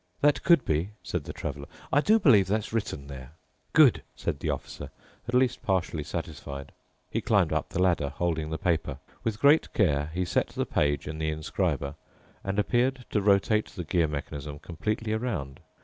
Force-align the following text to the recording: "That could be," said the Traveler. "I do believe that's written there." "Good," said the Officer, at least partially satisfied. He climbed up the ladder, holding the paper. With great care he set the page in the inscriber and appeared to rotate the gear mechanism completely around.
"That 0.21 0.41
could 0.43 0.65
be," 0.65 0.93
said 1.03 1.25
the 1.25 1.31
Traveler. 1.31 1.67
"I 1.93 2.01
do 2.01 2.17
believe 2.17 2.47
that's 2.47 2.73
written 2.73 3.05
there." 3.05 3.33
"Good," 3.71 4.01
said 4.15 4.39
the 4.39 4.49
Officer, 4.49 4.89
at 5.27 5.35
least 5.35 5.61
partially 5.61 6.03
satisfied. 6.03 6.71
He 7.11 7.21
climbed 7.21 7.53
up 7.53 7.69
the 7.69 7.83
ladder, 7.83 8.09
holding 8.09 8.49
the 8.49 8.57
paper. 8.57 8.97
With 9.23 9.39
great 9.39 9.71
care 9.75 10.09
he 10.15 10.25
set 10.25 10.47
the 10.47 10.65
page 10.65 11.07
in 11.07 11.19
the 11.19 11.29
inscriber 11.29 11.93
and 12.43 12.57
appeared 12.57 13.05
to 13.11 13.21
rotate 13.21 13.67
the 13.67 13.83
gear 13.83 14.07
mechanism 14.07 14.57
completely 14.57 15.13
around. 15.13 15.59